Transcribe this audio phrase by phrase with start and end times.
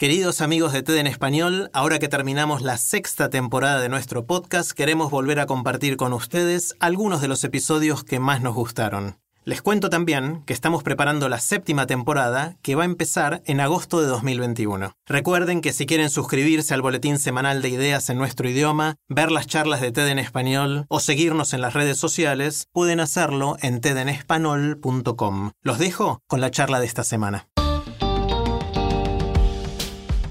[0.00, 4.72] Queridos amigos de TED en Español, ahora que terminamos la sexta temporada de nuestro podcast,
[4.72, 9.18] queremos volver a compartir con ustedes algunos de los episodios que más nos gustaron.
[9.44, 14.00] Les cuento también que estamos preparando la séptima temporada que va a empezar en agosto
[14.00, 14.92] de 2021.
[15.04, 19.46] Recuerden que si quieren suscribirse al boletín semanal de ideas en nuestro idioma, ver las
[19.46, 25.50] charlas de TED en español o seguirnos en las redes sociales, pueden hacerlo en tedenespanol.com.
[25.60, 27.49] Los dejo con la charla de esta semana.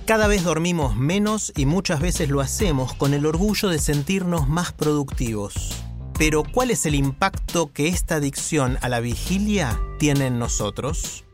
[0.10, 4.74] Cada vez dormimos menos y muchas veces lo hacemos con el orgullo de sentirnos más
[4.74, 5.84] productivos.
[6.18, 11.26] Pero ¿cuál es el impacto que esta adicción a la vigilia tiene en nosotros?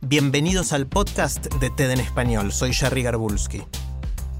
[0.00, 3.62] Bienvenidos al podcast de TED en Español, soy Jerry Garbulski.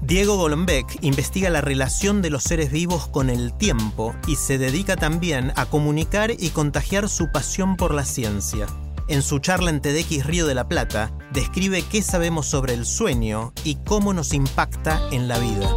[0.01, 4.97] Diego Golombek investiga la relación de los seres vivos con el tiempo y se dedica
[4.97, 8.67] también a comunicar y contagiar su pasión por la ciencia.
[9.07, 13.53] En su charla en TEDx Río de la Plata, describe qué sabemos sobre el sueño
[13.63, 15.69] y cómo nos impacta en la vida.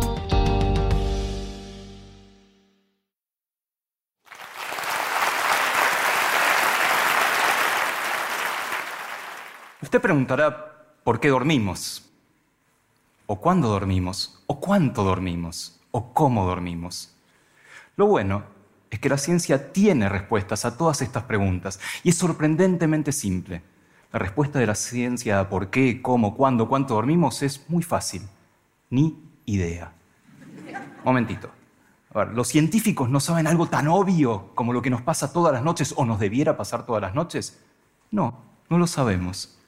[9.82, 12.08] Usted preguntará por qué dormimos,
[13.26, 17.14] o cuándo dormimos, o cuánto dormimos, o cómo dormimos.
[17.96, 18.57] Lo bueno
[18.98, 23.62] es que la ciencia tiene respuestas a todas estas preguntas y es sorprendentemente simple.
[24.12, 28.22] La respuesta de la ciencia a por qué, cómo, cuándo, cuánto dormimos es muy fácil.
[28.90, 29.92] Ni idea.
[31.04, 31.48] Momentito.
[32.12, 35.52] A ver, ¿los científicos no saben algo tan obvio como lo que nos pasa todas
[35.52, 37.56] las noches o nos debiera pasar todas las noches?
[38.10, 39.60] No, no lo sabemos.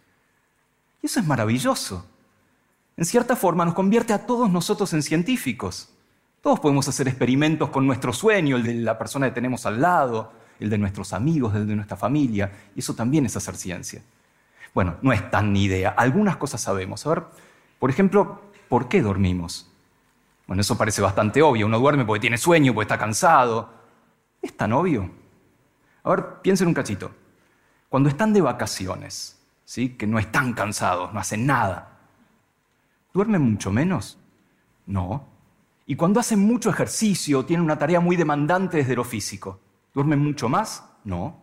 [1.03, 2.05] Y eso es maravilloso.
[2.97, 5.91] En cierta forma nos convierte a todos nosotros en científicos.
[6.43, 10.33] Todos podemos hacer experimentos con nuestro sueño, el de la persona que tenemos al lado,
[10.59, 14.03] el de nuestros amigos, el de nuestra familia, y eso también es hacer ciencia.
[14.73, 17.07] Bueno, no es tan ni idea, algunas cosas sabemos.
[17.07, 17.25] A ver,
[17.79, 19.71] por ejemplo, ¿por qué dormimos?
[20.47, 23.69] Bueno, eso parece bastante obvio, uno duerme porque tiene sueño, porque está cansado.
[24.41, 25.11] ¿Es tan obvio?
[26.03, 27.11] A ver, piensen un cachito.
[27.91, 29.91] Cuando están de vacaciones, ¿sí?
[29.91, 31.99] que no están cansados, no hacen nada,
[33.13, 34.19] ¿duermen mucho menos?
[34.87, 35.30] No,
[35.91, 39.59] y cuando hacen mucho ejercicio, tienen una tarea muy demandante desde lo físico,
[39.93, 40.85] ¿duermen mucho más?
[41.03, 41.43] No.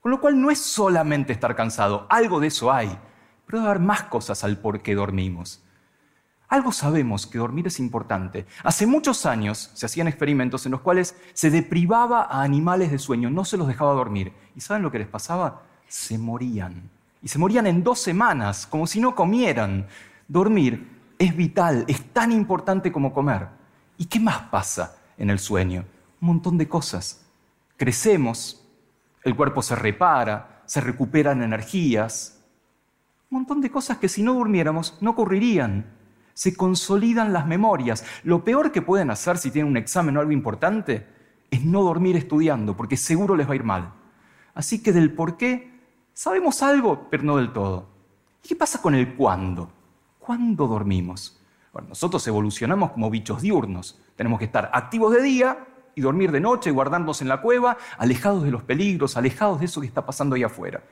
[0.00, 2.96] Con lo cual no es solamente estar cansado, algo de eso hay,
[3.44, 5.64] pero debe haber más cosas al por qué dormimos.
[6.46, 8.46] Algo sabemos que dormir es importante.
[8.62, 13.30] Hace muchos años se hacían experimentos en los cuales se deprivaba a animales de sueño,
[13.30, 14.32] no se los dejaba dormir.
[14.54, 15.62] ¿Y saben lo que les pasaba?
[15.88, 16.88] Se morían.
[17.20, 19.88] Y se morían en dos semanas, como si no comieran.
[20.28, 20.88] Dormir
[21.18, 23.55] es vital, es tan importante como comer.
[23.98, 25.84] ¿Y qué más pasa en el sueño?
[26.20, 27.24] Un montón de cosas.
[27.76, 28.66] Crecemos,
[29.24, 32.40] el cuerpo se repara, se recuperan energías.
[33.30, 35.86] Un montón de cosas que si no durmiéramos no ocurrirían.
[36.34, 38.04] Se consolidan las memorias.
[38.22, 41.06] Lo peor que pueden hacer si tienen un examen o algo importante
[41.50, 43.92] es no dormir estudiando, porque seguro les va a ir mal.
[44.54, 45.80] Así que del por qué
[46.12, 47.88] sabemos algo, pero no del todo.
[48.44, 49.70] ¿Y qué pasa con el cuándo?
[50.18, 51.40] ¿Cuándo dormimos?
[51.82, 54.00] Nosotros evolucionamos como bichos diurnos.
[54.16, 58.42] Tenemos que estar activos de día y dormir de noche, guardarnos en la cueva, alejados
[58.42, 60.82] de los peligros, alejados de eso que está pasando ahí afuera.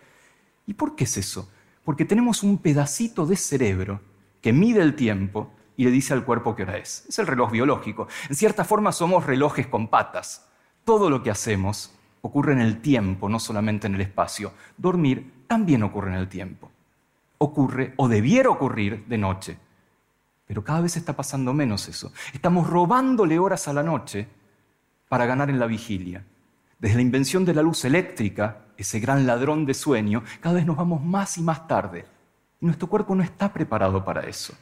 [0.67, 1.49] ¿Y por qué es eso?
[1.85, 4.01] Porque tenemos un pedacito de cerebro
[4.41, 7.05] que mide el tiempo y le dice al cuerpo qué hora es.
[7.09, 8.09] Es el reloj biológico.
[8.29, 10.49] En cierta forma somos relojes con patas.
[10.85, 14.53] Todo lo que hacemos ocurre en el tiempo, no solamente en el espacio.
[14.77, 16.71] Dormir también ocurre en el tiempo
[17.45, 19.59] ocurre o debiera ocurrir de noche.
[20.47, 22.13] Pero cada vez está pasando menos eso.
[22.33, 24.29] Estamos robándole horas a la noche
[25.09, 26.25] para ganar en la vigilia.
[26.79, 30.77] Desde la invención de la luz eléctrica, ese gran ladrón de sueño, cada vez nos
[30.77, 32.05] vamos más y más tarde.
[32.61, 34.55] Nuestro cuerpo no está preparado para eso.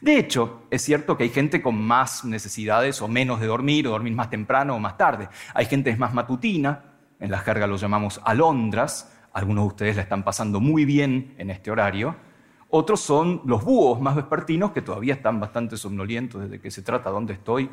[0.00, 3.90] De hecho, es cierto que hay gente con más necesidades o menos de dormir, o
[3.90, 5.28] dormir más temprano o más tarde.
[5.54, 6.84] Hay gente es más matutina,
[7.20, 11.50] en la jerga lo llamamos alondras, algunos de ustedes la están pasando muy bien en
[11.50, 12.16] este horario,
[12.70, 17.10] otros son los búhos más vespertinos que todavía están bastante somnolientos desde que se trata
[17.10, 17.70] dónde estoy.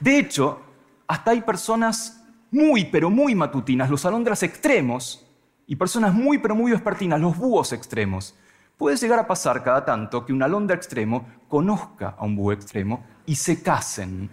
[0.00, 0.60] De hecho,
[1.06, 5.24] hasta hay personas muy, pero muy matutinas, los alondras extremos,
[5.66, 8.34] y personas muy, pero muy vespertinas, los búhos extremos.
[8.76, 13.04] Puede llegar a pasar cada tanto que un alondra extremo conozca a un búho extremo
[13.24, 14.28] y se casen.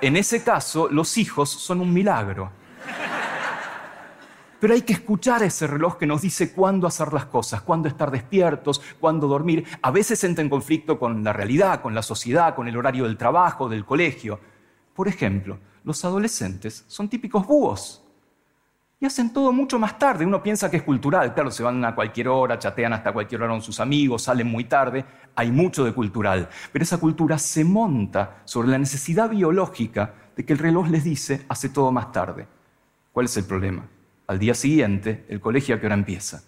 [0.00, 2.50] En ese caso, los hijos son un milagro.
[4.60, 8.10] Pero hay que escuchar ese reloj que nos dice cuándo hacer las cosas, cuándo estar
[8.10, 9.64] despiertos, cuándo dormir.
[9.82, 13.16] A veces entra en conflicto con la realidad, con la sociedad, con el horario del
[13.16, 14.40] trabajo, del colegio.
[14.94, 18.04] Por ejemplo, los adolescentes son típicos búhos
[19.00, 20.26] y hacen todo mucho más tarde.
[20.26, 23.52] Uno piensa que es cultural, claro, se van a cualquier hora, chatean hasta cualquier hora
[23.52, 25.04] con sus amigos, salen muy tarde,
[25.36, 30.52] hay mucho de cultural, pero esa cultura se monta sobre la necesidad biológica de que
[30.52, 32.48] el reloj les dice hace todo más tarde.
[33.12, 33.88] ¿Cuál es el problema?
[34.28, 36.42] Al día siguiente, el colegio a qué hora empieza?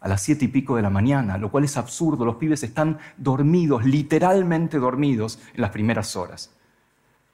[0.00, 2.98] A las siete y pico de la mañana, lo cual es absurdo, los pibes están
[3.16, 6.54] dormidos, literalmente dormidos en las primeras horas.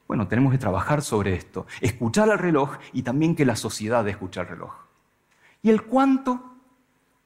[0.07, 4.39] Bueno, tenemos que trabajar sobre esto, escuchar al reloj y también que la sociedad escuche
[4.39, 4.73] al reloj.
[5.61, 6.55] ¿Y el cuánto?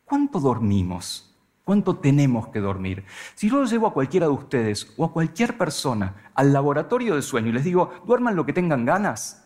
[0.07, 1.37] ¿Cuánto dormimos?
[1.65, 3.05] ¿Cuánto tenemos que dormir?
[3.35, 7.51] Si yo llevo a cualquiera de ustedes o a cualquier persona al laboratorio de sueño
[7.51, 9.44] y les digo, duerman lo que tengan ganas,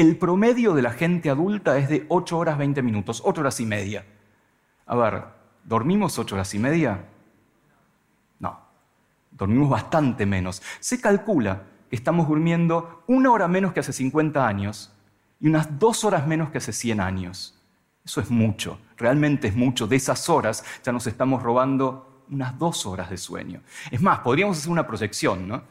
[0.00, 3.66] el promedio de la gente adulta es de 8 horas 20 minutos, 8 horas y
[3.66, 4.04] media.
[4.86, 5.24] A ver,
[5.64, 7.04] ¿dormimos 8 horas y media?
[8.38, 8.58] No,
[9.30, 10.62] dormimos bastante menos.
[10.80, 14.92] Se calcula estamos durmiendo una hora menos que hace 50 años
[15.40, 17.58] y unas dos horas menos que hace 100 años.
[18.04, 19.86] Eso es mucho, realmente es mucho.
[19.86, 23.60] De esas horas ya nos estamos robando unas dos horas de sueño.
[23.90, 25.62] Es más, podríamos hacer una proyección, ¿no?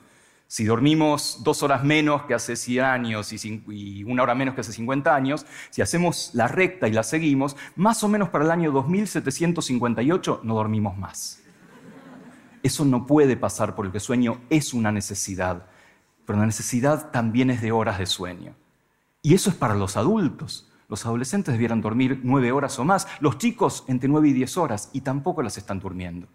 [0.50, 4.74] Si dormimos dos horas menos que hace 100 años y una hora menos que hace
[4.74, 8.72] 50 años, si hacemos la recta y la seguimos, más o menos para el año
[8.72, 11.42] 2758 no dormimos más.
[12.64, 15.68] Eso no puede pasar porque el sueño es una necesidad
[16.30, 18.54] pero la necesidad también es de horas de sueño.
[19.24, 20.72] Y eso es para los adultos.
[20.88, 24.92] Los adolescentes debieran dormir nueve horas o más, los chicos entre nueve y diez horas,
[24.94, 26.28] y tampoco las están durmiendo.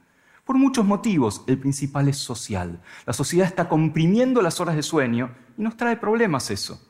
[0.45, 2.81] Por muchos motivos, el principal es social.
[3.07, 6.81] La sociedad está comprimiendo las horas de sueño y nos trae problemas eso.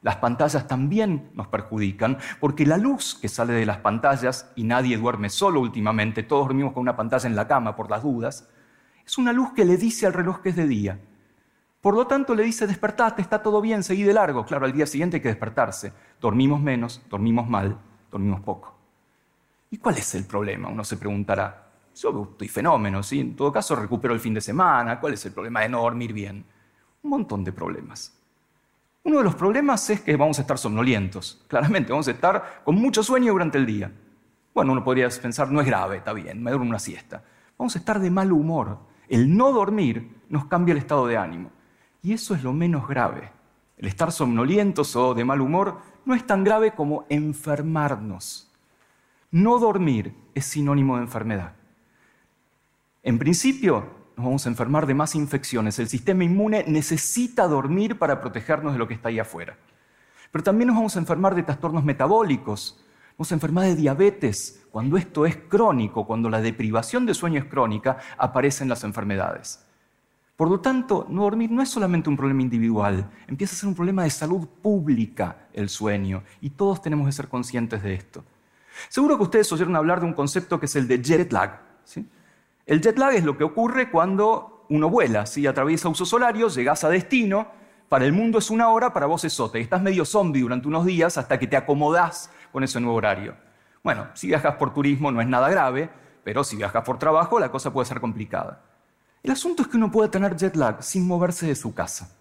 [0.00, 4.98] Las pantallas también nos perjudican porque la luz que sale de las pantallas, y nadie
[4.98, 8.48] duerme solo últimamente, todos dormimos con una pantalla en la cama por las dudas,
[9.04, 11.00] es una luz que le dice al reloj que es de día
[11.84, 14.46] por lo tanto, le dice, despertate, está todo bien, seguí de largo.
[14.46, 15.92] Claro, al día siguiente hay que despertarse.
[16.18, 17.78] Dormimos menos, dormimos mal,
[18.10, 18.74] dormimos poco.
[19.70, 20.70] ¿Y cuál es el problema?
[20.70, 21.63] Uno se preguntará.
[21.94, 23.20] Yo estoy fenómeno, ¿sí?
[23.20, 24.98] En todo caso, recupero el fin de semana.
[24.98, 26.44] ¿Cuál es el problema de no dormir bien?
[27.02, 28.12] Un montón de problemas.
[29.04, 31.44] Uno de los problemas es que vamos a estar somnolientos.
[31.48, 33.92] Claramente, vamos a estar con mucho sueño durante el día.
[34.54, 37.22] Bueno, uno podría pensar, no es grave, está bien, me duermo una siesta.
[37.58, 38.78] Vamos a estar de mal humor.
[39.08, 41.50] El no dormir nos cambia el estado de ánimo.
[42.02, 43.30] Y eso es lo menos grave.
[43.76, 48.50] El estar somnolientos o de mal humor no es tan grave como enfermarnos.
[49.30, 51.54] No dormir es sinónimo de enfermedad.
[53.04, 53.84] En principio,
[54.16, 55.78] nos vamos a enfermar de más infecciones.
[55.78, 59.58] El sistema inmune necesita dormir para protegernos de lo que está ahí afuera.
[60.32, 62.82] Pero también nos vamos a enfermar de trastornos metabólicos,
[63.18, 64.64] a enfermar de diabetes.
[64.70, 69.62] Cuando esto es crónico, cuando la deprivación de sueño es crónica, aparecen las enfermedades.
[70.34, 73.74] Por lo tanto, no dormir no es solamente un problema individual, empieza a ser un
[73.74, 78.24] problema de salud pública el sueño, y todos tenemos que ser conscientes de esto.
[78.88, 81.60] Seguro que ustedes oyeron hablar de un concepto que es el de jet lag.
[82.66, 85.46] El jet lag es lo que ocurre cuando uno vuela, ¿sí?
[85.46, 87.48] atraviesa usos horarios, llegas a destino,
[87.90, 90.66] para el mundo es una hora, para vos es otra, y estás medio zombie durante
[90.66, 93.36] unos días hasta que te acomodás con ese nuevo horario.
[93.82, 95.90] Bueno, si viajas por turismo no es nada grave,
[96.24, 98.62] pero si viajas por trabajo la cosa puede ser complicada.
[99.22, 102.16] El asunto es que uno puede tener jet lag sin moverse de su casa.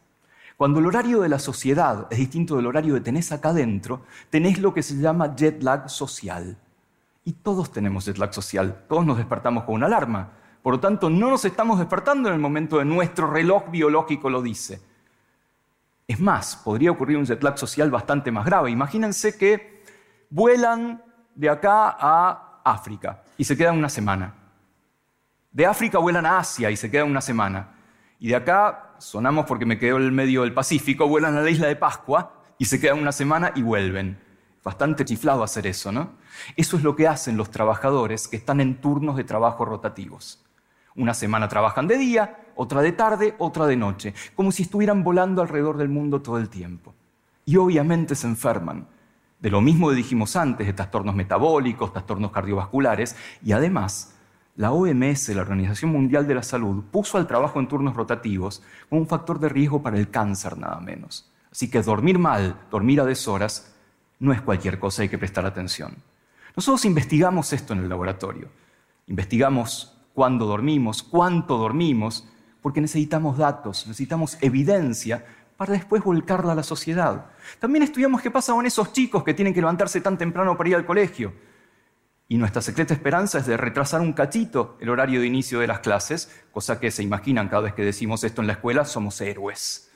[0.58, 4.60] Cuando el horario de la sociedad es distinto del horario que tenés acá adentro, tenés
[4.60, 6.58] lo que se llama jet lag social.
[7.26, 10.32] Y todos tenemos jet lag social, todos nos despertamos con una alarma.
[10.62, 14.42] Por lo tanto, no nos estamos despertando en el momento de nuestro reloj biológico lo
[14.42, 14.82] dice.
[16.08, 18.72] Es más, podría ocurrir un jet lag social bastante más grave.
[18.72, 19.84] Imagínense que
[20.30, 21.02] vuelan
[21.36, 24.34] de acá a África y se quedan una semana.
[25.52, 27.76] De África vuelan a Asia y se quedan una semana.
[28.20, 31.50] Y de acá, sonamos porque me quedo en el medio del Pacífico, vuelan a la
[31.50, 34.20] isla de Pascua y se quedan una semana y vuelven.
[34.64, 36.12] Bastante chiflado hacer eso, ¿no?
[36.56, 40.44] Eso es lo que hacen los trabajadores que están en turnos de trabajo rotativos.
[40.96, 45.42] Una semana trabajan de día, otra de tarde, otra de noche, como si estuvieran volando
[45.42, 46.94] alrededor del mundo todo el tiempo.
[47.46, 48.88] Y obviamente se enferman.
[49.40, 54.16] De lo mismo que dijimos antes, de trastornos metabólicos, trastornos cardiovasculares, y además
[54.56, 59.02] la OMS, la Organización Mundial de la Salud, puso al trabajo en turnos rotativos como
[59.02, 61.30] un factor de riesgo para el cáncer, nada menos.
[61.52, 63.73] Así que dormir mal, dormir a deshoras,
[64.20, 65.96] no es cualquier cosa, hay que prestar atención.
[66.56, 68.50] Nosotros investigamos esto en el laboratorio.
[69.08, 72.28] Investigamos cuándo dormimos, cuánto dormimos,
[72.62, 75.26] porque necesitamos datos, necesitamos evidencia
[75.58, 77.26] para después volcarla a la sociedad.
[77.60, 80.76] También estudiamos qué pasa con esos chicos que tienen que levantarse tan temprano para ir
[80.76, 81.34] al colegio.
[82.28, 85.80] Y nuestra secreta esperanza es de retrasar un cachito el horario de inicio de las
[85.80, 89.92] clases, cosa que se imaginan cada vez que decimos esto en la escuela, somos héroes.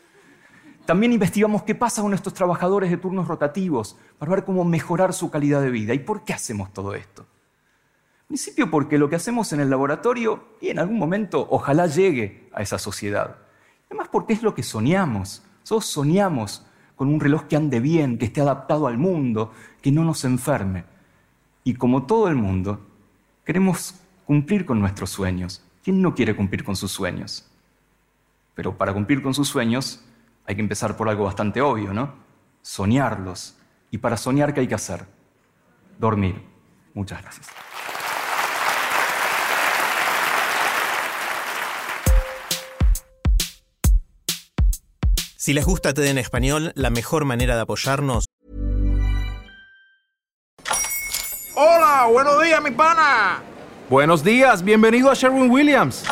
[0.87, 5.29] También investigamos qué pasa con nuestros trabajadores de turnos rotativos para ver cómo mejorar su
[5.29, 5.93] calidad de vida.
[5.93, 7.23] ¿Y por qué hacemos todo esto?
[8.21, 12.49] En principio porque lo que hacemos en el laboratorio, y en algún momento ojalá llegue
[12.53, 13.35] a esa sociedad.
[13.87, 15.43] Además porque es lo que soñamos.
[15.67, 16.65] Todos soñamos
[16.95, 19.51] con un reloj que ande bien, que esté adaptado al mundo,
[19.81, 20.85] que no nos enferme.
[21.65, 22.79] Y como todo el mundo,
[23.43, 25.61] queremos cumplir con nuestros sueños.
[25.83, 27.45] ¿Quién no quiere cumplir con sus sueños?
[28.55, 30.01] Pero para cumplir con sus sueños
[30.47, 32.15] hay que empezar por algo bastante obvio, ¿no?
[32.61, 33.57] Soñarlos.
[33.91, 35.05] Y para soñar, ¿qué hay que hacer?
[35.99, 36.41] Dormir.
[36.93, 37.47] Muchas gracias.
[45.35, 48.25] Si les gusta TED en español, la mejor manera de apoyarnos
[51.55, 53.41] Hola, buenos días, mi pana.
[53.89, 56.03] Buenos días, bienvenido a Sherwin Williams.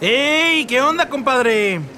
[0.00, 0.64] ¡Ey!
[0.64, 1.97] ¿Qué onda, compadre?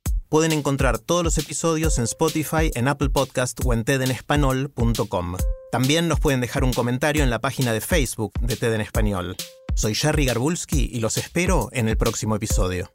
[0.31, 5.35] Pueden encontrar todos los episodios en Spotify, en Apple Podcast o en tedenespanol.com.
[5.73, 9.35] También nos pueden dejar un comentario en la página de Facebook de TED en Español.
[9.75, 12.89] Soy Jerry Garbulski y los espero en el próximo episodio.